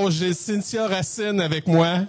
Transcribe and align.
Wow, 0.00 0.10
j'ai 0.10 0.32
Cynthia 0.32 0.86
Racine 0.86 1.40
avec 1.40 1.66
moi. 1.66 2.00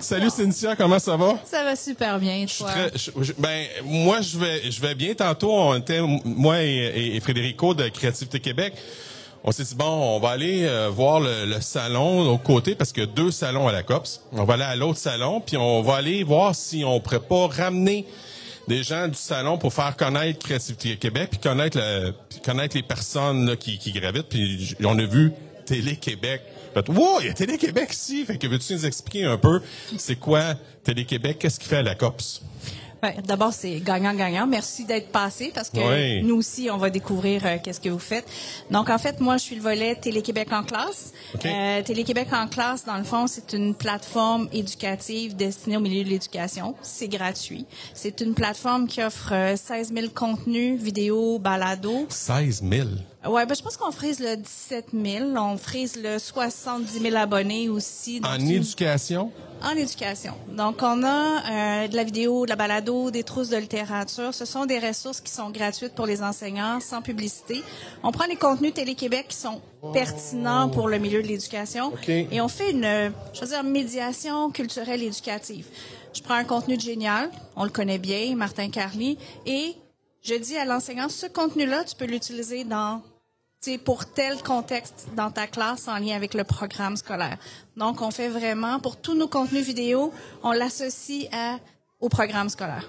Salut 0.00 0.30
Cynthia, 0.30 0.76
comment 0.76 0.98
ça 0.98 1.16
va? 1.16 1.34
Ça 1.44 1.62
va 1.64 1.74
super 1.76 2.18
bien, 2.18 2.46
toi. 2.46 2.70
Très- 2.70 2.92
je- 2.96 3.10
je- 3.22 3.32
ben, 3.36 3.66
moi, 3.84 4.20
je 4.20 4.38
vais, 4.38 4.70
je 4.70 4.80
vais 4.80 4.94
bien. 4.94 5.14
Tantôt, 5.14 5.52
on 5.52 5.76
était, 5.76 6.00
moi 6.24 6.62
et, 6.62 7.14
et- 7.16 7.20
Frédérico 7.20 7.74
de 7.74 7.88
Créativité 7.88 8.40
Québec, 8.40 8.74
on 9.42 9.52
s'est 9.52 9.64
dit, 9.64 9.74
bon, 9.74 9.84
on 10.16 10.20
va 10.20 10.30
aller 10.30 10.64
euh, 10.64 10.88
voir 10.90 11.20
le, 11.20 11.44
le 11.46 11.60
salon 11.60 12.30
au 12.30 12.38
côté, 12.38 12.74
parce 12.74 12.92
qu'il 12.92 13.02
y 13.02 13.06
a 13.06 13.10
deux 13.10 13.30
salons 13.30 13.68
à 13.68 13.72
la 13.72 13.82
COPS. 13.82 14.20
On 14.32 14.44
va 14.44 14.54
aller 14.54 14.62
à 14.62 14.76
l'autre 14.76 14.98
salon, 14.98 15.40
puis 15.40 15.56
on 15.56 15.82
va 15.82 15.96
aller 15.96 16.22
voir 16.24 16.54
si 16.54 16.82
on 16.84 16.98
pourrait 17.00 17.20
pas 17.20 17.48
ramener 17.48 18.06
des 18.68 18.82
gens 18.82 19.06
du 19.08 19.18
salon 19.18 19.58
pour 19.58 19.74
faire 19.74 19.96
connaître 19.96 20.38
Créativité 20.38 20.96
Québec, 20.96 21.28
puis 21.32 21.40
connaître, 21.40 21.78
le, 21.78 22.12
puis 22.30 22.40
connaître 22.40 22.74
les 22.76 22.82
personnes 22.82 23.46
là, 23.50 23.56
qui, 23.56 23.78
qui 23.78 23.92
gravitent. 23.92 24.28
Puis 24.30 24.74
on 24.84 24.98
a 24.98 25.04
vu 25.04 25.32
Télé-Québec. 25.66 26.40
Fait, 26.74 26.88
Wow, 26.88 27.20
il 27.20 27.26
y 27.26 27.30
a 27.30 27.32
Télé-Québec 27.34 27.92
ici. 27.92 28.24
Fait 28.24 28.36
que 28.38 28.46
veux-tu 28.46 28.72
nous 28.74 28.86
expliquer 28.86 29.24
un 29.24 29.38
peu 29.38 29.60
c'est 29.96 30.16
quoi 30.16 30.54
Télé-Québec? 30.82 31.38
Qu'est-ce 31.38 31.58
qu'il 31.58 31.68
fait 31.68 31.76
à 31.78 31.82
la 31.82 31.94
COPS? 31.94 32.42
Ouais, 33.02 33.16
D'abord, 33.26 33.52
c'est 33.52 33.80
gagnant-gagnant. 33.80 34.46
Merci 34.46 34.86
d'être 34.86 35.08
passé 35.12 35.52
parce 35.54 35.68
que 35.68 35.76
Oui. 35.78 36.22
nous 36.22 36.36
aussi, 36.36 36.70
on 36.70 36.78
va 36.78 36.88
découvrir 36.88 37.44
euh, 37.44 37.56
qu'est-ce 37.62 37.80
que 37.80 37.90
vous 37.90 37.98
faites. 37.98 38.24
Donc, 38.70 38.88
en 38.88 38.96
fait, 38.96 39.20
moi, 39.20 39.36
je 39.36 39.42
suis 39.42 39.56
le 39.56 39.60
volet 39.60 39.94
Télé-Québec 39.94 40.48
en 40.52 40.62
classe. 40.62 41.12
Euh, 41.44 41.82
Télé-Québec 41.82 42.28
en 42.32 42.48
classe, 42.48 42.86
dans 42.86 42.96
le 42.96 43.04
fond, 43.04 43.26
c'est 43.26 43.52
une 43.52 43.74
plateforme 43.74 44.48
éducative 44.54 45.36
destinée 45.36 45.76
au 45.76 45.80
milieu 45.80 46.02
de 46.02 46.08
l'éducation. 46.08 46.74
C'est 46.80 47.08
gratuit. 47.08 47.66
C'est 47.92 48.22
une 48.22 48.32
plateforme 48.32 48.86
qui 48.88 49.02
offre 49.02 49.32
euh, 49.34 49.54
16 49.54 49.92
000 49.94 50.06
contenus, 50.14 50.80
vidéos, 50.80 51.38
balados. 51.38 52.06
16 52.08 52.62
000. 52.66 52.88
Ouais, 53.26 53.46
ben, 53.46 53.54
je 53.54 53.62
pense 53.62 53.76
qu'on 53.76 53.90
frise 53.90 54.20
le 54.20 54.36
17 54.36 54.88
000. 54.92 55.24
On 55.36 55.56
frise 55.56 55.96
le 55.96 56.18
70 56.18 57.00
000 57.00 57.16
abonnés 57.16 57.70
aussi. 57.70 58.20
Donc, 58.20 58.30
En 58.32 58.38
éducation? 58.38 59.32
En 59.62 59.70
éducation. 59.70 60.34
Donc, 60.50 60.82
on 60.82 61.02
a 61.04 61.84
euh, 61.84 61.88
de 61.88 61.96
la 61.96 62.04
vidéo, 62.04 62.44
de 62.44 62.50
la 62.50 62.56
balado, 62.56 63.10
des 63.10 63.22
trousses 63.22 63.48
de 63.48 63.56
littérature. 63.56 64.34
Ce 64.34 64.44
sont 64.44 64.66
des 64.66 64.78
ressources 64.78 65.22
qui 65.22 65.32
sont 65.32 65.48
gratuites 65.48 65.94
pour 65.94 66.04
les 66.04 66.22
enseignants, 66.22 66.80
sans 66.80 67.00
publicité. 67.00 67.62
On 68.02 68.12
prend 68.12 68.26
les 68.26 68.36
contenus 68.36 68.74
Télé-Québec 68.74 69.26
qui 69.28 69.36
sont 69.36 69.62
pertinents 69.94 70.68
pour 70.68 70.88
le 70.88 70.98
milieu 70.98 71.22
de 71.22 71.28
l'éducation 71.28 71.88
OK. 71.88 72.08
et 72.08 72.40
on 72.40 72.48
fait 72.48 72.70
une, 72.72 73.12
je 73.34 73.40
veux 73.40 73.46
dire, 73.46 73.62
médiation 73.62 74.50
culturelle 74.50 75.02
éducative. 75.02 75.66
Je 76.14 76.22
prends 76.22 76.34
un 76.34 76.44
contenu 76.44 76.76
de 76.76 76.80
génial, 76.82 77.30
on 77.56 77.64
le 77.64 77.70
connaît 77.70 77.98
bien, 77.98 78.34
Martin 78.36 78.70
Carly, 78.70 79.18
et 79.46 79.74
je 80.22 80.34
dis 80.34 80.56
à 80.56 80.64
l'enseignant, 80.64 81.08
ce 81.10 81.26
contenu-là, 81.26 81.84
tu 81.84 81.94
peux 81.96 82.06
l'utiliser 82.06 82.64
dans 82.64 83.02
pour 83.84 84.06
tel 84.06 84.42
contexte 84.42 85.08
dans 85.16 85.30
ta 85.30 85.46
classe 85.46 85.88
en 85.88 85.98
lien 85.98 86.14
avec 86.16 86.34
le 86.34 86.44
programme 86.44 86.96
scolaire. 86.96 87.38
Donc, 87.76 88.00
on 88.02 88.10
fait 88.10 88.28
vraiment, 88.28 88.78
pour 88.80 88.96
tous 88.96 89.14
nos 89.14 89.28
contenus 89.28 89.64
vidéo, 89.66 90.12
on 90.42 90.52
l'associe 90.52 91.26
à, 91.32 91.58
au 92.00 92.08
programme 92.08 92.48
scolaire. 92.48 92.88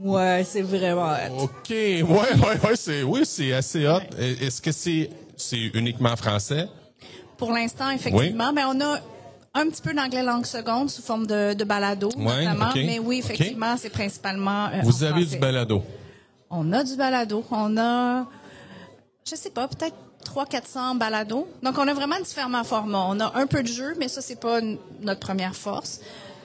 Ouais, 0.00 0.42
c'est 0.44 0.62
vraiment 0.62 1.12
hot. 1.12 1.44
OK. 1.44 1.70
Ouais, 1.70 2.02
ouais, 2.04 2.60
ouais, 2.64 2.76
c'est, 2.76 3.02
oui, 3.02 3.20
c'est 3.24 3.52
assez 3.52 3.86
hot. 3.86 4.00
Est-ce 4.18 4.60
que 4.60 4.72
c'est, 4.72 5.08
c'est 5.36 5.58
uniquement 5.74 6.16
français? 6.16 6.66
Pour 7.36 7.52
l'instant, 7.52 7.90
effectivement, 7.90 8.52
mais 8.52 8.62
on 8.64 8.80
a 8.80 8.98
un 9.54 9.68
petit 9.68 9.82
peu 9.82 9.94
d'anglais 9.94 10.22
langue 10.24 10.46
seconde 10.46 10.90
sous 10.90 11.02
forme 11.02 11.26
de, 11.28 11.54
de 11.54 11.64
balado, 11.64 12.08
Ouais, 12.16 12.44
notamment. 12.44 12.70
Mais 12.74 12.98
oui, 12.98 13.18
effectivement, 13.18 13.76
c'est 13.76 13.90
principalement 13.90 14.66
euh, 14.66 14.80
Vous 14.82 15.04
en 15.04 15.06
avez 15.08 15.20
français. 15.22 15.36
du 15.36 15.40
balado? 15.40 15.82
On 16.50 16.72
a 16.72 16.82
du 16.82 16.96
balado. 16.96 17.44
On 17.52 17.76
a, 17.76 18.26
je 19.28 19.36
sais 19.36 19.50
pas, 19.50 19.68
peut-être 19.68 19.96
300-400 20.26 20.98
balados. 20.98 21.48
Donc, 21.62 21.78
on 21.78 21.88
a 21.88 21.94
vraiment 21.94 22.18
différents 22.22 22.62
formats. 22.64 23.06
On 23.08 23.18
a 23.20 23.32
un 23.38 23.46
peu 23.46 23.62
de 23.62 23.68
jeu, 23.68 23.94
mais 23.98 24.08
ça, 24.08 24.20
c'est 24.20 24.38
pas 24.38 24.60
notre 25.00 25.20
première 25.20 25.54
force. 25.54 26.00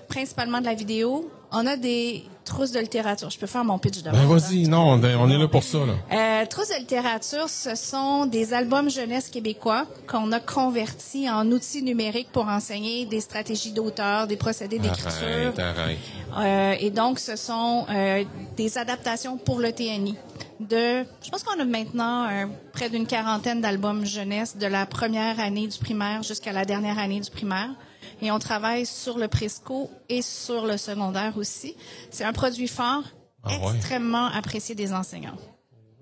Principalement 0.08 0.60
de 0.60 0.66
la 0.66 0.74
vidéo. 0.76 1.30
On 1.52 1.66
a 1.68 1.76
des 1.78 2.24
trousses 2.46 2.72
de 2.72 2.80
littérature. 2.80 3.30
Je 3.30 3.38
peux 3.38 3.48
faire 3.48 3.66
mon 3.66 3.80
pitch 3.80 4.02
de 4.04 4.12
Ben, 4.12 4.26
vas-y, 4.28 4.68
non, 4.68 4.82
on 4.92 5.04
est- 5.04 5.16
on 5.16 5.30
est 5.30 5.38
là 5.38 5.48
pour 5.48 5.64
ça, 5.64 5.80
là. 5.80 5.94
euh, 6.42 6.46
Trousses 6.46 6.70
de 6.70 6.76
littérature, 6.80 7.50
ce 7.50 7.76
sont 7.76 8.26
des 8.28 8.54
albums 8.54 8.90
jeunesse 8.90 9.30
québécois 9.30 9.86
qu'on 10.08 10.32
a 10.32 10.40
convertis 10.40 11.30
en 11.30 11.52
outils 11.52 11.82
numériques 11.84 12.32
pour 12.32 12.48
enseigner 12.48 13.06
des 13.08 13.20
stratégies 13.20 13.72
d'auteur, 13.72 14.26
des 14.28 14.38
procédés 14.38 14.80
d'écriture. 14.80 15.12
Arrête, 15.22 15.60
arrête. 15.60 15.98
Euh, 16.38 16.76
et 16.80 16.92
donc, 16.92 17.20
ce 17.20 17.36
sont 17.36 17.86
euh, 17.90 18.24
des 18.56 18.78
adaptations 18.78 19.38
pour 19.38 19.60
le 19.60 19.72
TNI. 19.72 20.16
De, 20.60 21.06
je 21.24 21.30
pense 21.32 21.44
qu'on 21.44 21.58
a 21.60 21.64
maintenant 21.66 22.28
euh, 22.30 22.46
près 22.74 22.90
d'une 22.90 23.08
quarantaine 23.08 23.62
d'albums 23.62 24.06
jeunesse 24.06 24.58
de 24.58 24.68
la 24.68 24.86
première 24.86 25.40
année 25.40 25.68
du 25.68 25.78
primaire 25.78 26.22
jusqu'à 26.22 26.52
la 26.52 26.66
dernière 26.66 27.00
année 27.00 27.22
du 27.22 27.30
primaire. 27.30 27.70
Et 28.22 28.30
on 28.32 28.40
travaille 28.40 28.86
sur 28.86 29.18
le 29.18 29.30
presco 29.30 29.90
et 30.10 30.22
sur 30.22 30.66
le 30.66 30.76
secondaire 30.76 31.38
aussi. 31.38 31.76
C'est 32.12 32.26
un 32.26 32.34
produit 32.34 32.68
fort, 32.68 33.04
Ah 33.44 33.58
ouais. 33.58 33.76
extrêmement 33.76 34.26
apprécié 34.28 34.76
des 34.76 34.92
enseignants. 34.92 35.38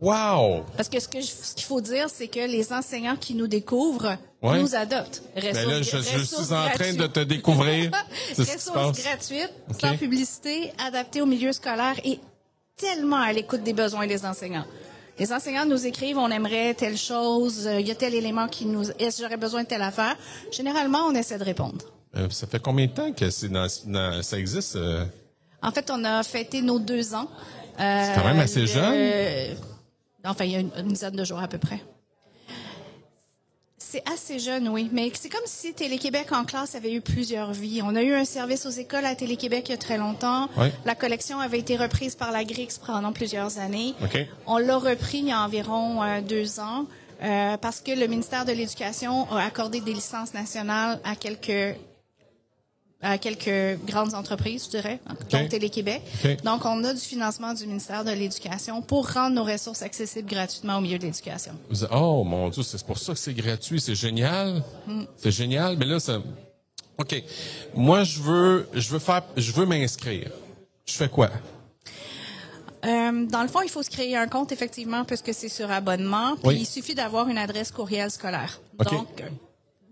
Wow! 0.02 0.64
Parce 0.76 0.90
que 0.90 1.00
ce 1.00 1.08
que 1.08 1.22
je- 1.22 1.26
ce 1.26 1.56
qu'il 1.56 1.66
faut 1.66 1.82
dire, 1.82 2.08
c'est 2.10 2.28
que 2.28 2.40
les 2.40 2.72
enseignants 2.74 3.16
qui 3.16 3.34
nous 3.36 3.48
découvrent 3.48 4.18
Ouais. 4.44 4.60
nous 4.62 4.76
adoptent. 4.76 5.24
Ben 5.36 5.54
là, 5.56 5.82
je, 5.82 5.98
suis 5.98 6.54
en 6.54 6.70
train 6.70 6.94
de 6.94 7.08
te 7.08 7.20
découvrir. 7.22 7.90
Ressources 8.38 9.02
gratuites, 9.04 9.54
sans 9.82 9.98
publicité, 9.98 10.72
adaptées 10.84 11.22
au 11.22 11.26
milieu 11.26 11.52
scolaire 11.52 11.96
et 12.04 12.20
tellement 12.82 13.18
à 13.18 13.34
l'écoute 13.34 13.64
des 13.64 13.74
besoins 13.74 14.06
des 14.08 14.24
enseignants. 14.26 14.66
Les 15.20 15.34
enseignants 15.34 15.66
nous 15.66 15.88
écrivent, 15.88 16.18
on 16.20 16.30
aimerait 16.30 16.76
telle 16.76 16.96
chose, 16.98 17.66
euh, 17.66 17.80
il 17.80 17.88
y 17.88 17.92
a 17.92 17.96
tel 17.96 18.14
élément 18.14 18.48
qui 18.48 18.68
nous, 18.68 18.92
est-ce 19.00 19.18
que 19.18 19.24
j'aurais 19.24 19.38
besoin 19.38 19.64
de 19.64 19.68
telle 19.68 19.82
affaire? 19.82 20.16
Généralement, 20.52 21.00
on 21.08 21.16
essaie 21.16 21.40
de 21.40 21.44
répondre. 21.44 21.84
Euh, 22.16 22.30
ça 22.30 22.46
fait 22.46 22.60
combien 22.60 22.86
de 22.86 22.92
temps 22.92 23.12
que 23.12 23.30
c'est 23.32 23.50
dans, 23.50 23.66
dans- 23.88 24.22
ça 24.22 24.38
existe? 24.38 24.76
euh? 24.76 25.06
En 25.64 25.72
fait, 25.72 25.90
on 25.92 26.04
a 26.04 26.22
fêté 26.22 26.62
nos 26.62 26.78
deux 26.78 27.16
ans. 27.16 27.28
Euh, 27.80 28.04
C'est 28.06 28.22
quand 28.22 28.28
même 28.28 28.40
assez 28.40 28.62
le- 28.62 28.68
jeune. 28.68 29.58
Enfin, 30.24 30.46
il 30.46 30.52
y 30.52 30.56
a 30.56 30.60
une, 30.60 30.72
une 30.78 30.88
dizaine 30.90 31.16
de 31.16 31.24
jours 31.24 31.40
à 31.40 31.48
peu 31.48 31.58
près. 31.58 31.82
C'est 33.90 34.04
assez 34.12 34.38
jeune, 34.38 34.68
oui. 34.68 34.90
Mais 34.92 35.10
c'est 35.14 35.30
comme 35.30 35.40
si 35.46 35.74
Télé-Québec 35.74 36.34
en 36.34 36.44
classe 36.44 36.76
avait 36.76 36.92
eu 36.92 37.00
plusieurs 37.00 37.54
vies. 37.54 37.82
On 37.82 37.96
a 37.96 38.04
eu 38.04 38.14
un 38.14 38.26
service 38.26 38.66
aux 38.66 38.70
écoles 38.70 39.06
à 39.06 39.16
Télé-Québec 39.16 39.70
il 39.70 39.72
y 39.72 39.76
a 39.76 39.78
très 39.78 39.98
longtemps. 39.98 40.50
La 40.84 40.94
collection 40.94 41.40
avait 41.40 41.60
été 41.60 41.78
reprise 41.78 42.16
par 42.16 42.34
la 42.34 42.44
GRIX 42.44 42.80
pendant 42.80 43.14
plusieurs 43.14 43.60
années. 43.60 43.94
On 44.46 44.58
l'a 44.58 44.78
repris 44.78 45.20
il 45.20 45.28
y 45.28 45.32
a 45.32 45.42
environ 45.42 46.04
euh, 46.04 46.20
deux 46.20 46.60
ans 46.60 46.86
euh, 47.24 47.56
parce 47.56 47.80
que 47.80 47.92
le 47.92 48.08
ministère 48.08 48.44
de 48.44 48.52
l'Éducation 48.52 49.32
a 49.32 49.46
accordé 49.46 49.80
des 49.80 49.94
licences 49.94 50.34
nationales 50.34 51.00
à 51.06 51.16
quelques 51.16 51.78
à 53.02 53.18
quelques 53.20 53.80
grandes 53.86 54.14
entreprises, 54.16 54.66
je 54.66 54.70
dirais, 54.72 55.00
dont 55.30 55.48
Télé-Québec. 55.48 56.02
OK. 56.26 56.42
Donc, 56.44 56.66
on 56.66 56.84
a 56.84 56.94
du 56.94 57.00
financement 57.00 57.54
du 57.54 57.68
ministère 57.68 58.04
de 58.04 58.12
l'Éducation 58.12 58.82
pour 58.82 59.08
rendre 59.12 59.36
nos 59.36 59.44
ressources 59.44 59.84
accessibles 59.84 60.28
gratuitement 60.30 60.78
au 60.78 60.82
milieu 60.82 60.98
de 60.98 61.04
l'éducation. 61.06 61.52
Vous- 61.70 61.86
Oh 61.92 62.24
mon 62.24 62.50
Dieu, 62.50 62.64
c'est 62.64 62.84
pour 62.86 62.98
ça 62.98 63.14
que 63.14 63.20
c'est 63.20 63.34
gratuit, 63.36 63.80
c'est 63.80 63.94
génial. 63.96 64.64
Mm. 64.88 65.04
C'est 65.16 65.32
génial, 65.32 65.78
mais 65.78 65.86
là 65.86 66.00
ça 66.00 66.20
OK. 66.98 67.24
Moi 67.76 68.04
je 68.04 68.20
veux 68.20 68.68
je 68.74 68.90
veux 68.90 69.00
faire 69.00 69.22
je 69.38 69.52
veux 69.52 69.66
m'inscrire. 69.68 70.32
Je 70.86 70.94
fais 70.94 71.10
quoi? 71.10 71.30
Euh, 72.86 73.26
dans 73.26 73.42
le 73.42 73.48
fond, 73.48 73.62
il 73.62 73.70
faut 73.70 73.84
se 73.84 73.90
créer 73.90 74.16
un 74.16 74.28
compte, 74.28 74.52
effectivement, 74.52 75.04
puisque 75.04 75.34
c'est 75.34 75.50
sur 75.50 75.70
abonnement. 75.72 76.36
Puis 76.38 76.48
Oui. 76.48 76.58
il 76.62 76.66
suffit 76.66 76.96
d'avoir 76.96 77.28
une 77.28 77.38
adresse 77.38 77.72
courriel 77.72 78.10
scolaire. 78.12 78.62
OK. 78.80 78.90
Donc, 78.92 79.24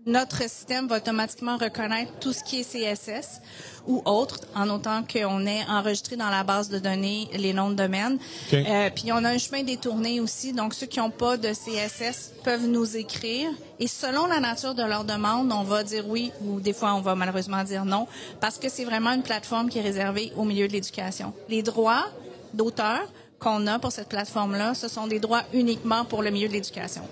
notre 0.06 0.42
système 0.42 0.86
va 0.86 0.98
automatiquement 0.98 1.56
reconnaître 1.56 2.12
tout 2.20 2.32
ce 2.32 2.42
qui 2.44 2.60
est 2.60 2.62
CSS 2.62 3.40
ou 3.88 4.02
autre, 4.04 4.40
en 4.54 4.68
autant 4.70 5.02
qu'on 5.02 5.46
ait 5.46 5.64
enregistré 5.68 6.16
dans 6.16 6.30
la 6.30 6.44
base 6.44 6.68
de 6.68 6.78
données 6.78 7.28
les 7.34 7.52
noms 7.52 7.70
de 7.70 7.74
domaine. 7.74 8.18
Euh, 8.52 8.90
puis 8.94 9.12
on 9.12 9.24
a 9.24 9.30
un 9.30 9.38
chemin 9.38 9.62
détourné 9.62 10.20
aussi. 10.20 10.52
Donc, 10.52 10.74
ceux 10.74 10.86
qui 10.86 11.00
n'ont 11.00 11.10
pas 11.10 11.36
de 11.36 11.48
CSS 11.48 12.32
peuvent 12.44 12.66
nous 12.66 12.96
écrire. 12.96 13.50
Et 13.78 13.88
selon 13.88 14.26
la 14.26 14.40
nature 14.40 14.74
de 14.74 14.82
leur 14.82 15.04
demande, 15.04 15.52
on 15.52 15.62
va 15.62 15.82
dire 15.82 16.08
oui 16.08 16.32
ou 16.40 16.60
des 16.60 16.72
fois, 16.72 16.94
on 16.94 17.00
va 17.00 17.14
malheureusement 17.14 17.62
dire 17.64 17.84
non, 17.84 18.06
parce 18.40 18.58
que 18.58 18.68
c'est 18.68 18.84
vraiment 18.84 19.12
une 19.12 19.22
plateforme 19.22 19.68
qui 19.68 19.78
est 19.78 19.82
réservée 19.82 20.32
au 20.36 20.44
milieu 20.44 20.68
de 20.68 20.72
l'éducation. 20.72 21.32
Les 21.48 21.62
droits 21.62 22.06
d'auteur 22.54 23.02
qu'on 23.38 23.66
a 23.66 23.78
pour 23.78 23.92
cette 23.92 24.08
plateforme-là, 24.08 24.74
ce 24.74 24.88
sont 24.88 25.06
des 25.06 25.20
droits 25.20 25.42
uniquement 25.52 26.04
pour 26.04 26.22
le 26.22 26.30
milieu 26.30 26.48
de 26.48 26.54
l'éducation. 26.54 27.02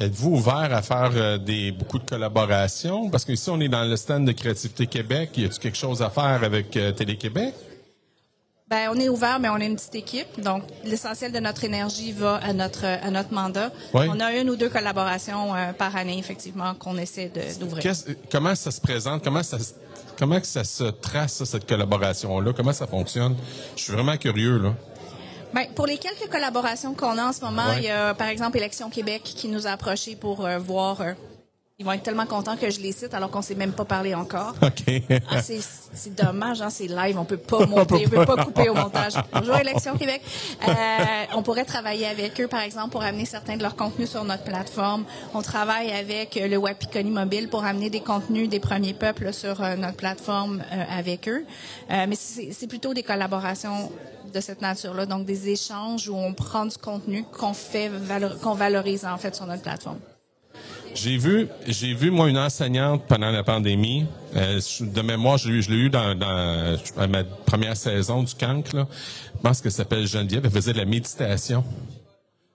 Êtes-vous 0.00 0.30
ouvert 0.30 0.72
à 0.72 0.80
faire 0.82 1.10
euh, 1.14 1.36
des 1.38 1.72
beaucoup 1.72 1.98
de 1.98 2.08
collaborations? 2.08 3.10
Parce 3.10 3.24
que 3.26 3.32
ici 3.32 3.50
on 3.50 3.60
est 3.60 3.68
dans 3.68 3.84
le 3.84 3.96
stand 3.96 4.24
de 4.26 4.32
Créativité 4.32 4.86
Québec, 4.86 5.30
y 5.36 5.44
a-tu 5.44 5.58
quelque 5.58 5.76
chose 5.76 6.00
à 6.00 6.08
faire 6.08 6.40
avec 6.42 6.74
euh, 6.76 6.90
Télé-Québec? 6.92 7.54
Ben, 8.70 8.88
on 8.94 8.98
est 9.00 9.08
ouvert, 9.08 9.40
mais 9.40 9.48
on 9.48 9.56
est 9.58 9.66
une 9.66 9.74
petite 9.74 9.96
équipe. 9.96 10.40
Donc, 10.40 10.62
l'essentiel 10.84 11.32
de 11.32 11.40
notre 11.40 11.64
énergie 11.64 12.12
va 12.12 12.36
à 12.36 12.52
notre, 12.52 12.84
à 12.84 13.10
notre 13.10 13.34
mandat. 13.34 13.72
Oui. 13.92 14.06
On 14.08 14.20
a 14.20 14.32
une 14.36 14.48
ou 14.48 14.54
deux 14.56 14.68
collaborations 14.68 15.54
euh, 15.56 15.72
par 15.72 15.96
année, 15.96 16.16
effectivement, 16.18 16.74
qu'on 16.74 16.96
essaie 16.96 17.30
de- 17.34 17.58
d'ouvrir. 17.58 17.82
Comment 18.30 18.54
ça 18.54 18.70
se 18.70 18.80
présente? 18.80 19.24
Comment 19.24 19.42
ça 19.42 19.58
se- 19.58 19.72
comment 20.16 20.38
que 20.40 20.46
ça 20.46 20.62
se 20.62 20.84
trace 20.84 21.32
ça, 21.32 21.46
cette 21.46 21.66
collaboration 21.68 22.38
là 22.40 22.52
Comment 22.56 22.72
ça 22.72 22.86
fonctionne? 22.86 23.34
Je 23.76 23.82
suis 23.82 23.92
vraiment 23.92 24.16
curieux 24.16 24.58
là. 24.58 24.74
Ben, 25.52 25.66
pour 25.74 25.86
les 25.86 25.98
quelques 25.98 26.28
collaborations 26.30 26.94
qu'on 26.94 27.18
a 27.18 27.24
en 27.24 27.32
ce 27.32 27.40
moment, 27.40 27.66
Ouais. 27.70 27.78
il 27.78 27.84
y 27.84 27.90
a, 27.90 28.14
par 28.14 28.28
exemple, 28.28 28.56
Élection 28.56 28.88
Québec 28.88 29.22
qui 29.24 29.48
nous 29.48 29.66
a 29.66 29.70
approchés 29.70 30.14
pour 30.16 30.46
euh, 30.46 30.58
voir 30.58 31.00
euh, 31.00 31.12
ils 31.80 31.86
vont 31.86 31.92
être 31.92 32.02
tellement 32.02 32.26
contents 32.26 32.58
que 32.58 32.68
je 32.68 32.78
les 32.78 32.92
cite 32.92 33.14
alors 33.14 33.30
qu'on 33.30 33.40
s'est 33.40 33.54
même 33.54 33.72
pas 33.72 33.86
parlé 33.86 34.14
encore. 34.14 34.54
OK. 34.62 35.02
Ah, 35.30 35.40
c'est, 35.40 36.14
dommage, 36.14 36.60
hein, 36.60 36.68
c'est 36.68 36.86
live, 36.86 37.18
on 37.18 37.24
peut 37.24 37.38
pas 37.38 37.64
monter, 37.66 38.04
on 38.06 38.10
peut 38.10 38.26
pas 38.26 38.44
couper 38.44 38.68
au 38.68 38.74
montage. 38.74 39.14
Bonjour 39.32 39.56
Élection 39.56 39.96
Québec. 39.96 40.20
Euh, 40.68 40.74
on 41.34 41.42
pourrait 41.42 41.64
travailler 41.64 42.06
avec 42.06 42.38
eux, 42.38 42.48
par 42.48 42.60
exemple, 42.60 42.90
pour 42.90 43.02
amener 43.02 43.24
certains 43.24 43.56
de 43.56 43.62
leurs 43.62 43.76
contenus 43.76 44.10
sur 44.10 44.24
notre 44.24 44.44
plateforme. 44.44 45.04
On 45.32 45.40
travaille 45.40 45.90
avec 45.90 46.36
euh, 46.36 46.48
le 46.48 46.58
Wapikoni 46.58 47.10
Mobile 47.10 47.48
pour 47.48 47.64
amener 47.64 47.88
des 47.88 48.00
contenus 48.00 48.50
des 48.50 48.60
premiers 48.60 48.92
peuples 48.92 49.32
sur 49.32 49.62
euh, 49.62 49.74
notre 49.76 49.96
plateforme 49.96 50.62
euh, 50.72 50.84
avec 50.90 51.30
eux. 51.30 51.46
Euh, 51.90 52.04
mais 52.06 52.16
c'est, 52.16 52.66
plutôt 52.66 52.92
des 52.92 53.02
collaborations 53.02 53.90
de 54.34 54.40
cette 54.40 54.60
nature-là, 54.60 55.06
donc 55.06 55.24
des 55.24 55.48
échanges 55.48 56.10
où 56.10 56.14
on 56.14 56.34
prend 56.34 56.66
du 56.66 56.76
contenu 56.76 57.24
qu'on 57.24 57.54
fait, 57.54 57.90
qu'on 58.42 58.54
valorise 58.54 59.06
en 59.06 59.16
fait 59.16 59.34
sur 59.34 59.46
notre 59.46 59.62
plateforme. 59.62 59.98
J'ai 60.94 61.16
vu, 61.16 61.46
j'ai 61.66 61.94
vu 61.94 62.10
moi 62.10 62.28
une 62.28 62.38
enseignante 62.38 63.04
pendant 63.06 63.30
la 63.30 63.42
pandémie. 63.44 64.06
Euh, 64.36 64.60
de 64.80 65.02
mémoire, 65.02 65.38
je 65.38 65.48
l'ai 65.48 65.54
eu, 65.58 65.62
je 65.62 65.70
l'ai 65.70 65.76
eu 65.76 65.90
dans, 65.90 66.14
dans 66.16 66.76
ma 67.08 67.24
première 67.24 67.76
saison 67.76 68.22
du 68.22 68.34
CANC. 68.34 68.72
Là. 68.72 68.86
Je 69.36 69.40
pense 69.40 69.60
qu'elle 69.60 69.72
s'appelle 69.72 70.06
Geneviève. 70.06 70.42
Elle 70.44 70.50
faisait 70.50 70.72
de 70.72 70.78
la 70.78 70.84
méditation 70.84 71.64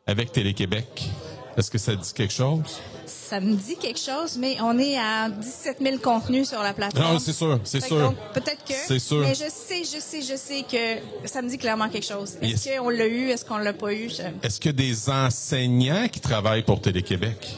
avec 0.05 0.31
Télé-Québec. 0.31 1.09
Est-ce 1.57 1.71
que 1.71 1.77
ça 1.77 1.95
dit 1.95 2.13
quelque 2.13 2.33
chose? 2.33 2.79
Ça 3.05 3.39
me 3.39 3.55
dit 3.55 3.77
quelque 3.77 3.99
chose, 3.99 4.37
mais 4.37 4.57
on 4.61 4.77
est 4.77 4.97
à 4.97 5.29
17 5.29 5.77
000 5.81 5.97
contenus 5.99 6.49
sur 6.49 6.61
la 6.61 6.73
plateforme. 6.73 7.13
Non, 7.13 7.19
c'est 7.19 7.31
sûr, 7.33 7.59
c'est 7.63 7.79
que 7.79 7.87
sûr. 7.87 8.13
Peut-être 8.33 8.63
que. 8.65 8.73
C'est 8.73 8.99
sûr. 8.99 9.19
Mais 9.21 9.33
je 9.35 9.49
sais, 9.49 9.83
je 9.83 9.99
sais, 10.01 10.21
je 10.21 10.35
sais 10.35 10.63
que 10.69 11.27
ça 11.27 11.41
me 11.41 11.49
dit 11.49 11.57
clairement 11.57 11.87
quelque 11.87 12.05
chose. 12.05 12.35
Est-ce 12.41 12.67
Yes. 12.69 12.77
qu'on 12.79 12.89
l'a 12.89 13.07
eu? 13.07 13.29
Est-ce 13.29 13.45
qu'on 13.45 13.57
l'a 13.57 13.73
pas 13.73 13.93
eu? 13.93 14.09
Je- 14.09 14.45
Est-ce 14.45 14.67
a 14.69 14.71
des 14.73 15.09
enseignants 15.09 16.07
qui 16.11 16.19
travaillent 16.19 16.63
pour 16.63 16.81
Télé-Québec? 16.81 17.55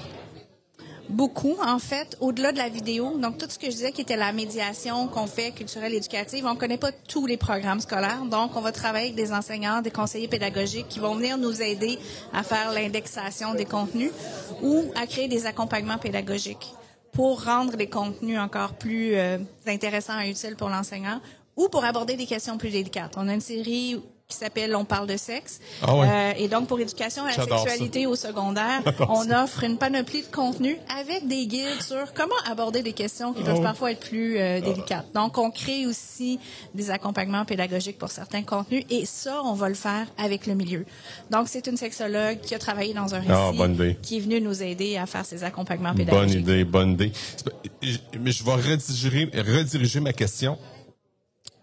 Beaucoup, 1.10 1.56
en 1.66 1.80
fait, 1.80 2.18
au-delà 2.20 2.52
de 2.52 2.58
la 2.58 2.68
vidéo. 2.68 3.18
Donc, 3.18 3.38
tout 3.38 3.46
ce 3.50 3.58
que 3.58 3.68
je 3.68 3.72
disais 3.72 3.92
qui 3.94 4.02
était 4.02 4.18
la 4.18 4.34
médiation 4.34 5.08
qu'on 5.08 5.26
fait 5.26 5.52
culturelle 5.52 5.94
éducative, 5.94 6.46
on 6.46 6.56
connaît 6.56 6.78
pas 6.78 6.92
tous 6.92 7.26
les 7.26 7.38
programmes 7.38 7.80
scolaires. 7.80 8.26
Donc, 8.26 8.56
on 8.56 8.62
va 8.62 8.74
travailler 8.74 9.06
avec 9.08 9.16
des 9.16 9.32
enseignants, 9.32 9.82
des 9.82 9.92
conseillers 9.92 10.28
pédagogiques 10.28 10.90
qui 10.90 11.00
vont 11.00 11.16
venir 11.16 11.38
nous 11.38 11.62
aider 11.62 11.98
à 12.34 12.44
faire 12.44 12.74
l'indexation 12.74 13.54
des 13.54 13.66
contenus 13.66 14.12
ou 14.62 14.84
à 14.96 15.08
créer 15.08 15.30
des 15.30 15.46
accompagnements 15.46 15.98
pédagogiques 15.98 16.74
pour 17.14 17.46
rendre 17.46 17.78
les 17.78 17.90
contenus 17.90 18.38
encore 18.38 18.74
plus 18.74 19.16
euh, 19.16 19.38
intéressants 19.66 20.20
et 20.20 20.30
utiles 20.30 20.58
pour 20.58 20.70
l'enseignant 20.70 21.22
ou 21.56 21.70
pour 21.70 21.86
aborder 21.86 22.16
des 22.16 22.26
questions 22.26 22.58
plus 22.58 22.70
délicates. 22.70 23.16
On 23.18 23.28
a 23.30 23.34
une 23.34 23.42
série 23.42 24.00
qui 24.28 24.36
s'appelle 24.36 24.76
On 24.76 24.84
parle 24.84 25.08
de 25.08 25.16
sexe. 25.16 25.62
Ah. 25.82 25.94
Euh, 25.94 26.34
et 26.38 26.50
donc, 26.50 26.68
pour 26.68 26.78
éducation 26.82 27.24
à 27.24 27.28
la 27.28 27.34
ça. 27.34 27.46
sexualité 27.46 28.08
au 28.08 28.16
secondaire, 28.16 28.82
on 29.10 29.30
offre 29.32 29.64
une 29.64 29.78
panoplie 29.78 30.22
de 30.22 30.28
contenus 30.28 30.76
avec 31.00 31.28
des 31.30 31.48
guides 31.48 31.82
sur 31.82 32.14
comment 32.14 32.36
aborder 32.46 32.82
des 32.82 32.92
questions 32.92 33.32
qui 33.34 33.42
peuvent 33.42 33.56
ouais. 33.58 33.64
parfois 33.64 33.92
être 33.92 34.02
plus 34.02 34.38
euh, 34.38 34.60
délicates. 34.60 35.06
Donc, 35.14 35.38
on 35.38 35.50
crée 35.50 35.86
aussi 35.86 36.40
des 36.76 36.92
accompagnements 36.92 37.46
pédagogiques 37.46 37.98
pour 37.98 38.12
certains 38.12 38.44
contenus 38.44 38.84
et 38.90 39.06
ça, 39.06 39.42
on 39.46 39.54
va 39.54 39.70
le 39.70 39.76
faire 39.76 40.08
avec 40.18 40.46
le 40.46 40.56
milieu. 40.56 40.86
Donc, 41.32 41.48
c'est 41.48 41.66
une 41.68 41.78
sexologue 41.78 42.42
qui 42.42 42.54
a 42.54 42.60
travaillé 42.60 42.94
dans 42.94 43.16
un 43.16 43.20
récit 43.20 43.32
Ah, 43.34 43.52
bonne 43.56 43.76
idée. 43.76 43.98
qui 44.02 44.18
est 44.18 44.22
venue 44.22 44.42
nous 44.42 44.62
aider 44.62 44.98
à 44.98 45.06
faire 45.06 45.26
ces 45.26 45.46
accompagnements 45.46 45.94
Bonne 45.94 46.06
pédagogiques. 46.06 46.40
idée, 46.42 46.66
bonne 46.66 46.92
idée. 46.92 47.12
Pas- 47.46 47.52
je- 47.82 47.98
Mais 48.20 48.32
je 48.34 48.44
vais 48.44 48.52
rediriger, 48.52 49.30
rediriger 49.34 50.00
ma 50.02 50.12
question 50.12 50.58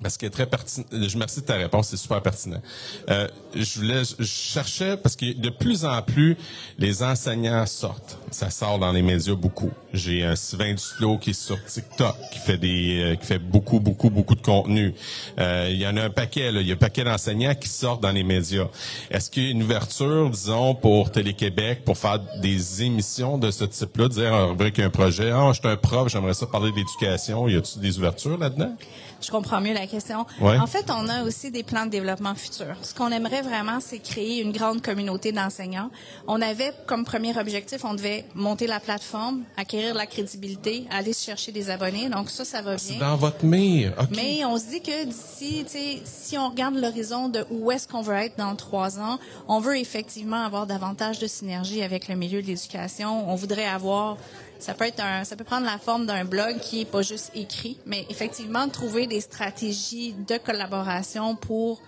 parce 0.05 0.23
est 0.23 0.29
très 0.29 0.45
pertinente. 0.45 0.87
Je 0.93 1.17
merci 1.17 1.41
de 1.41 1.47
ta 1.47 1.55
réponse, 1.55 1.89
c'est 1.89 1.97
super 1.97 2.21
pertinent. 2.21 2.61
Euh, 3.09 3.27
je 3.55 3.81
voulais, 3.81 4.03
je 4.19 4.25
cherchais 4.25 4.99
parce 4.99 5.17
que 5.17 5.33
de 5.33 5.49
plus 5.49 5.87
en 5.87 6.03
plus 6.03 6.37
les 6.79 7.03
enseignants 7.03 7.65
sortent. 7.65 8.19
Ça 8.31 8.51
sort 8.51 8.79
dans 8.79 8.93
les 8.93 9.01
médias 9.01 9.35
beaucoup. 9.35 9.71
J'ai 9.95 10.23
un 10.23 10.37
Sylvain 10.37 10.75
Duclos 10.75 11.17
qui 11.17 11.31
est 11.31 11.33
sur 11.33 11.57
TikTok, 11.65 12.17
qui 12.33 12.39
fait 12.39 12.59
des, 12.59 13.01
euh, 13.03 13.15
qui 13.17 13.25
fait 13.25 13.39
beaucoup, 13.39 13.81
beaucoup, 13.81 14.11
beaucoup 14.11 14.35
de 14.35 14.43
contenu. 14.43 14.95
Euh, 15.39 15.69
il 15.71 15.79
y 15.79 15.87
en 15.87 15.97
a 15.97 16.03
un 16.03 16.11
paquet. 16.11 16.53
Là. 16.53 16.61
Il 16.61 16.67
y 16.67 16.71
a 16.71 16.75
un 16.75 16.77
paquet 16.77 17.05
d'enseignants 17.05 17.55
qui 17.55 17.69
sortent 17.69 18.03
dans 18.03 18.13
les 18.13 18.25
médias. 18.25 18.69
Est-ce 19.11 19.31
qu'il 19.31 19.45
y 19.45 19.49
a 19.49 19.51
une 19.53 19.63
ouverture, 19.63 20.29
disons, 20.29 20.75
pour 20.75 21.13
Télé-Québec 21.13 21.83
pour 21.87 21.97
faire 21.97 22.21
des 22.43 22.83
émissions 22.83 23.39
de 23.39 23.51
ce 23.51 23.65
type-là, 23.65 24.09
dire 24.09 24.35
en 24.35 24.49
rubrique 24.49 24.81
un 24.81 24.91
projet, 24.91 25.31
ah, 25.31 25.49
je 25.55 25.61
suis 25.61 25.69
un 25.69 25.77
prof, 25.77 26.09
j'aimerais 26.11 26.35
ça 26.35 26.47
parler 26.47 26.73
d'éducation. 26.73 27.49
Y 27.49 27.57
a-t-il 27.57 27.81
des 27.81 27.99
ouvertures 27.99 28.37
là-dedans? 28.37 28.77
Je 29.25 29.31
comprends 29.31 29.61
mieux 29.61 29.73
la 29.75 29.87
question. 29.87 30.27
Ouais. 30.41 30.59
En 30.59 30.67
fait, 30.67 30.87
on 30.91 31.09
a 31.09 31.23
aussi 31.25 31.51
des 31.51 31.63
plans 31.63 31.87
de 31.87 31.91
développement 31.91 32.35
futurs. 32.35 32.77
Ce 32.83 32.95
qu'on 32.95 33.11
aimerait 33.11 33.43
vraiment, 33.43 33.79
c'est 33.81 33.99
créer 33.99 34.41
une 34.43 34.53
grande 34.53 34.83
communauté 34.83 35.33
d'enseignants. 35.33 35.91
On 36.27 36.41
avait 36.43 36.73
comme 36.87 37.05
premier 37.05 37.37
objectif, 37.39 37.85
on 37.85 37.95
devait 37.95 38.25
monter 38.35 38.67
la 38.67 38.81
plateforme, 38.81 39.43
acquérir 39.57 39.95
la 39.95 40.07
crédibilité, 40.07 40.85
aller 40.91 41.13
chercher 41.13 41.53
des 41.53 41.71
abonnés. 41.71 42.09
Donc 42.09 42.31
ça, 42.31 42.45
ça 42.45 42.61
va 42.63 42.77
C'est 42.79 42.95
bien. 42.95 43.09
dans 43.09 43.17
votre 43.17 43.45
mire. 43.45 43.93
OK. 43.99 44.09
Mais 44.17 44.45
on 44.45 44.59
se 44.59 44.67
dit 44.67 44.81
que 44.83 45.05
d'ici, 45.05 45.65
tu 45.65 45.73
sais, 45.73 46.03
si 46.05 46.37
on 46.39 46.49
regarde 46.51 46.75
l'horizon 46.77 47.29
de 47.29 47.45
où 47.51 47.71
est-ce 47.71 47.89
qu'on 47.89 48.03
veut 48.03 48.15
être 48.17 48.37
dans 48.39 48.55
trois 48.57 48.99
ans, 48.99 49.19
on 49.49 49.61
veut 49.61 49.79
effectivement 49.79 50.43
avoir 50.45 50.67
davantage 50.67 51.19
de 51.19 51.27
synergie 51.27 51.83
avec 51.83 52.09
le 52.09 52.15
milieu 52.17 52.43
de 52.43 52.47
l'éducation. 52.47 53.31
On 53.31 53.35
voudrait 53.35 53.67
avoir, 53.67 54.17
ça 54.59 54.75
peut 54.75 54.85
être 54.87 55.01
un, 55.01 55.25
ça 55.25 55.37
peut 55.37 55.45
prendre 55.45 55.67
la 55.67 55.79
forme 55.79 56.07
d'un 56.07 56.25
blog 56.25 56.59
qui 56.61 56.81
est 56.83 56.85
pas 56.85 57.03
juste 57.03 57.31
écrit, 57.35 57.79
mais 57.87 58.07
effectivement 58.11 58.69
trouver 58.69 59.07
des 59.07 59.21
stratégies 59.21 60.15
de 60.27 60.37
collaboration 60.39 61.37
pour 61.37 61.81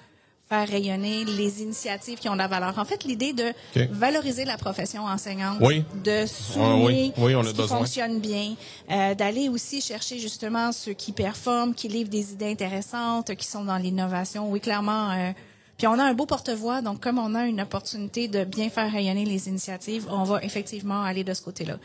faire 0.49 0.69
rayonner 0.69 1.25
les 1.25 1.61
initiatives 1.63 2.19
qui 2.21 2.29
ont 2.29 2.35
de 2.35 2.39
la 2.39 2.47
valeur. 2.47 2.79
En 2.79 2.85
fait, 2.85 3.03
l'idée 3.03 3.33
de 3.33 3.53
valoriser 3.91 4.45
la 4.45 4.57
profession 4.57 5.05
enseignante, 5.05 5.59
Oui. 5.61 5.83
de 6.05 6.25
souligner 6.27 7.13
oui. 7.19 7.35
Oui, 7.35 7.45
ce 7.45 7.51
qui 7.51 7.57
besoin. 7.57 7.79
fonctionne 7.79 8.21
bien, 8.21 8.55
euh, 8.91 9.15
d'aller 9.17 9.49
aussi 9.49 9.81
chercher 9.81 10.19
justement 10.21 10.71
ceux 10.71 10.93
qui 10.93 11.11
performent, 11.11 11.75
qui 11.75 11.89
livrent 11.89 12.11
des 12.11 12.33
idées 12.33 12.53
intéressantes, 12.53 13.35
qui 13.35 13.47
sont 13.47 13.65
dans 13.65 13.77
l'innovation. 13.79 14.49
Oui, 14.49 14.61
clairement. 14.61 15.11
euh, 15.11 15.33
puis 15.77 15.87
on 15.87 15.99
a 15.99 16.05
un 16.05 16.15
beau 16.15 16.27
porte-voix, 16.27 16.81
donc 16.83 17.01
comme 17.01 17.19
on 17.19 17.35
a 17.35 17.45
une 17.47 17.61
opportunité 17.61 18.29
de 18.29 18.45
bien 18.45 18.71
faire 18.71 18.91
rayonner 18.91 19.25
les 19.25 19.49
initiatives, 19.49 20.07
on 20.11 20.25
va 20.25 20.43
effectivement 20.43 21.03
aller 21.03 21.23
de 21.25 21.35
ce 21.35 21.43
côté-là. 21.43 21.79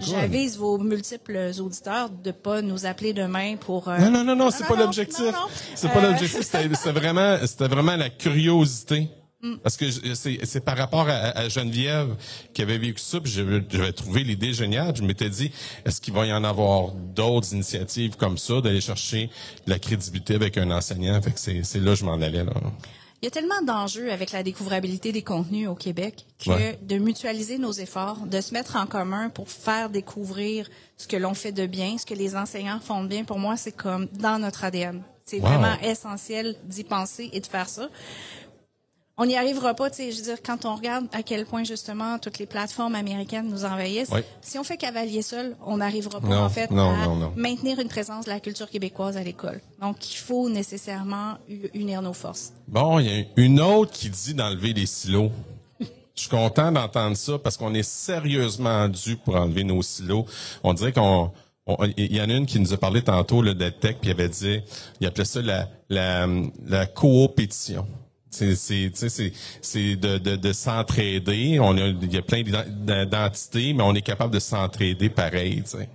J'avise 0.00 0.56
vos 0.56 0.78
multiples 0.78 1.50
auditeurs 1.60 2.10
de 2.10 2.30
pas 2.30 2.62
nous 2.62 2.86
appeler 2.86 3.12
demain 3.12 3.56
pour. 3.56 3.88
euh, 3.88 3.98
Non, 3.98 4.10
non, 4.10 4.24
non, 4.24 4.36
non, 4.36 4.50
c'est 4.50 4.66
pas 4.66 4.74
non, 4.76 4.84
l'objectif. 4.84 5.34
C'est 5.74 5.88
pas 5.92 5.98
Euh, 6.02 6.10
l'objectif. 6.10 6.40
C'était 6.42 6.68
vraiment, 6.92 7.36
c'était 7.44 7.68
vraiment 7.68 7.96
la 7.96 8.08
curiosité. 8.10 9.08
Mm. 9.54 9.58
Parce 9.62 9.76
que 9.76 9.86
c'est 9.90 10.60
par 10.64 10.76
rapport 10.76 11.08
à, 11.08 11.12
à 11.38 11.48
Geneviève 11.48 12.14
qui 12.54 12.62
avait 12.62 12.78
vécu 12.78 13.00
ça, 13.00 13.20
puis 13.20 13.30
j'avais 13.32 13.92
trouvé 13.92 14.24
l'idée 14.24 14.52
géniale. 14.52 14.94
Je 14.96 15.02
m'étais 15.02 15.30
dit, 15.30 15.50
est-ce 15.84 16.00
qu'il 16.00 16.14
va 16.14 16.26
y 16.26 16.32
en 16.32 16.44
avoir 16.44 16.92
d'autres 16.92 17.52
initiatives 17.52 18.16
comme 18.16 18.38
ça, 18.38 18.60
d'aller 18.60 18.80
chercher 18.80 19.30
de 19.66 19.70
la 19.70 19.78
crédibilité 19.78 20.34
avec 20.34 20.56
un 20.58 20.70
enseignant? 20.70 21.20
Fait 21.22 21.32
que 21.32 21.40
c'est 21.40 21.62
c'est 21.64 21.80
là 21.80 21.92
que 21.92 21.98
je 22.00 22.04
m'en 22.04 22.14
allais. 22.14 22.44
Là. 22.44 22.52
Il 23.22 23.24
y 23.24 23.28
a 23.28 23.30
tellement 23.30 23.62
d'enjeux 23.66 24.12
avec 24.12 24.30
la 24.32 24.42
découvrabilité 24.42 25.10
des 25.10 25.22
contenus 25.22 25.68
au 25.68 25.74
Québec 25.74 26.26
que 26.38 26.50
Ouais. 26.50 26.78
de 26.82 26.98
mutualiser 26.98 27.56
nos 27.58 27.72
efforts, 27.72 28.18
de 28.26 28.40
se 28.42 28.52
mettre 28.52 28.76
en 28.76 28.86
commun 28.86 29.30
pour 29.30 29.48
faire 29.48 29.88
découvrir 29.88 30.68
ce 30.98 31.06
que 31.08 31.16
l'on 31.16 31.32
fait 31.34 31.50
de 31.52 31.66
bien, 31.66 31.96
ce 31.98 32.04
que 32.04 32.14
les 32.14 32.36
enseignants 32.36 32.78
font 32.78 33.02
de 33.02 33.08
bien, 33.08 33.24
pour 33.24 33.38
moi, 33.38 33.56
c'est 33.56 33.72
comme 33.72 34.06
dans 34.20 34.38
notre 34.38 34.64
ADN. 34.64 35.02
C'est 35.24 35.40
Wow. 35.40 35.48
vraiment 35.48 35.80
essentiel 35.82 36.56
d'y 36.64 36.84
penser 36.84 37.30
et 37.32 37.40
de 37.40 37.46
faire 37.46 37.68
ça. 37.68 37.88
On 39.18 39.24
n'y 39.24 39.34
arrivera 39.36 39.72
pas, 39.72 39.88
tu 39.88 39.96
sais, 39.96 40.12
je 40.12 40.18
veux 40.18 40.22
dire, 40.24 40.42
quand 40.44 40.66
on 40.66 40.76
regarde 40.76 41.06
à 41.12 41.22
quel 41.22 41.46
point, 41.46 41.64
justement, 41.64 42.18
toutes 42.18 42.38
les 42.38 42.44
plateformes 42.44 42.94
américaines 42.94 43.48
nous 43.48 43.64
envahissent, 43.64 44.10
Oui. 44.12 44.20
si 44.42 44.58
on 44.58 44.64
fait 44.64 44.76
cavalier 44.76 45.22
seul, 45.22 45.56
on 45.64 45.78
n'arrivera 45.78 46.20
pas, 46.20 46.26
Non, 46.28 46.42
en 46.42 46.48
fait, 46.50 46.70
non, 46.70 46.90
à 46.90 47.06
non, 47.06 47.16
non. 47.16 47.32
maintenir 47.34 47.80
une 47.80 47.88
présence 47.88 48.26
de 48.26 48.30
la 48.30 48.40
culture 48.40 48.68
québécoise 48.68 49.16
à 49.16 49.22
l'école. 49.22 49.62
Donc, 49.80 49.96
il 50.12 50.18
faut 50.18 50.50
nécessairement 50.50 51.38
unir 51.72 52.02
nos 52.02 52.12
forces. 52.12 52.52
Bon, 52.68 52.98
il 52.98 53.06
y 53.06 53.20
a 53.20 53.24
une 53.36 53.58
autre 53.58 53.90
qui 53.92 54.10
dit 54.10 54.34
d'enlever 54.34 54.74
les 54.74 54.84
silos. 54.84 55.30
Je 55.80 55.86
suis 56.22 56.28
content 56.28 56.70
d'entendre 56.70 57.16
ça 57.16 57.38
parce 57.38 57.56
qu'on 57.56 57.72
est 57.72 57.82
sérieusement 57.82 58.86
dû 58.88 59.16
pour 59.16 59.36
enlever 59.36 59.64
nos 59.64 59.80
silos. 59.80 60.26
On 60.62 60.74
dirait 60.74 60.92
qu'on 60.92 61.30
on- 61.66 61.76
il 61.96 62.14
y 62.14 62.20
en 62.20 62.28
a 62.28 62.34
une 62.34 62.44
qui 62.46 62.60
nous 62.60 62.74
a 62.74 62.76
parlé 62.76 63.00
tantôt 63.02 63.40
là, 63.40 63.54
d'EdTech, 63.54 63.98
puis 64.00 64.10
il 64.10 64.12
avait 64.12 64.28
dit, 64.28 64.60
il 65.00 65.06
appelait 65.06 65.24
ça 65.24 65.40
la 65.40 65.68
la, 65.88 66.26
la 66.66 66.84
coopétition. 66.86 67.86
C'est 68.30 69.96
de 69.96 70.18
de, 70.18 70.36
de 70.36 70.52
s'entraider. 70.52 71.58
On 71.60 71.76
a 71.76 71.86
il 71.88 72.12
y 72.12 72.16
a 72.18 72.22
plein 72.22 72.42
d'ident- 72.42 73.06
d'entités, 73.06 73.72
mais 73.72 73.82
on 73.82 73.94
est 73.94 74.02
capable 74.02 74.34
de 74.34 74.40
s'entraider 74.40 75.08
pareil. 75.08 75.62
Tu 75.62 75.78
sais. 75.78 75.88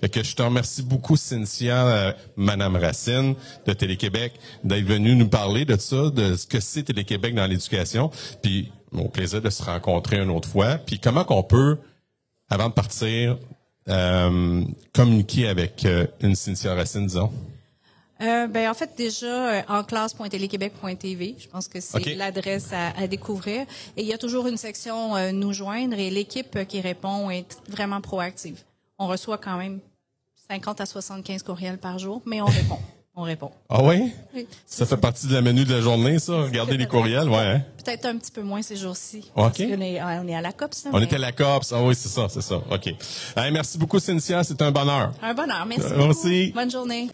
Fait 0.00 0.08
que 0.08 0.22
je 0.22 0.34
te 0.34 0.42
remercie 0.42 0.82
beaucoup, 0.82 1.16
Cynthia, 1.16 1.86
euh, 1.86 2.12
Madame 2.36 2.76
Racine 2.76 3.34
de 3.66 3.72
Télé-Québec, 3.72 4.32
d'être 4.64 4.84
venue 4.84 5.14
nous 5.14 5.28
parler 5.28 5.64
de 5.64 5.76
ça, 5.76 6.10
de 6.10 6.36
ce 6.36 6.46
que 6.46 6.58
c'est 6.58 6.84
Télé-Québec 6.84 7.34
dans 7.34 7.46
l'éducation. 7.46 8.10
Puis, 8.42 8.72
mon 8.92 9.08
plaisir 9.08 9.42
de 9.42 9.50
se 9.50 9.62
rencontrer 9.62 10.18
une 10.18 10.30
autre 10.30 10.48
fois. 10.48 10.78
Puis, 10.78 10.98
comment 10.98 11.24
qu'on 11.24 11.42
peut, 11.42 11.76
avant 12.48 12.68
de 12.70 12.74
partir, 12.74 13.38
euh, 13.88 14.64
communiquer 14.94 15.48
avec 15.48 15.84
euh, 15.84 16.06
une 16.22 16.34
Cynthia 16.34 16.74
Racine, 16.74 17.06
disons? 17.06 17.30
Euh, 18.20 18.48
ben 18.48 18.68
en 18.68 18.74
fait 18.74 18.90
déjà 18.96 19.26
euh, 19.26 19.62
en 19.68 19.84
classe.téléquébec.tv, 19.84 21.36
je 21.38 21.46
pense 21.48 21.68
que 21.68 21.80
c'est 21.80 22.14
l'adresse 22.16 22.72
à, 22.72 23.00
à 23.00 23.06
découvrir. 23.06 23.62
Et 23.96 24.02
il 24.02 24.06
y 24.06 24.12
a 24.12 24.18
toujours 24.18 24.46
une 24.48 24.56
section 24.56 25.14
euh, 25.16 25.30
nous 25.30 25.52
joindre 25.52 25.96
et 25.98 26.10
l'équipe 26.10 26.56
euh, 26.56 26.64
qui 26.64 26.80
répond 26.80 27.30
est 27.30 27.58
vraiment 27.68 28.00
proactive. 28.00 28.58
on 28.98 29.06
reçoit 29.06 29.38
quand 29.38 29.56
même 29.56 29.78
50 30.50 30.80
à 30.80 30.86
75 30.86 31.42
courriels 31.42 31.78
par 31.78 31.98
jour, 31.98 32.20
mais 32.26 32.40
on 32.40 32.46
répond. 32.46 32.78
On 33.20 33.22
répond. 33.22 33.50
Ah 33.68 33.82
oui? 33.82 34.12
Oui. 34.32 34.46
Ça 34.64 34.86
fait 34.86 34.96
partie 34.96 35.26
de 35.26 35.34
la 35.34 35.42
menu 35.42 35.64
de 35.64 35.74
la 35.74 35.80
journée, 35.80 36.20
ça? 36.20 36.40
Regarder 36.42 36.76
les 36.76 36.86
courriels, 36.86 37.28
ouais. 37.28 37.36
hein? 37.36 37.62
Peut-être 37.84 38.06
un 38.06 38.16
petit 38.16 38.30
peu 38.30 38.42
moins 38.42 38.62
ces 38.62 38.76
jours-ci. 38.76 39.30
OK. 39.34 39.42
Parce 39.42 39.58
qu'on 39.58 39.80
est, 39.80 40.00
on 40.00 40.28
est 40.28 40.36
à 40.36 40.40
la 40.40 40.52
COPS. 40.52 40.84
là, 40.84 40.90
On 40.94 40.98
mais 40.98 41.04
était 41.04 41.16
à 41.16 41.18
la 41.18 41.32
COPS. 41.32 41.72
Ah 41.72 41.82
oui, 41.82 41.96
c'est 41.96 42.08
ça, 42.08 42.28
c'est 42.28 42.42
ça. 42.42 42.56
OK. 42.70 42.94
Merci 43.36 43.76
beaucoup, 43.76 43.98
Cynthia. 43.98 44.44
C'est 44.44 44.62
un 44.62 44.70
bonheur. 44.70 45.12
Un 45.20 45.34
bonheur. 45.34 45.66
Merci. 45.66 45.88
Beaucoup. 45.88 46.04
merci. 46.04 46.52
Bonne 46.54 46.70
journée. 46.70 47.10